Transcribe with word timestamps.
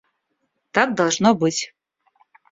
Так 0.75 0.95
должно 0.95 1.35
быть. 1.35 1.61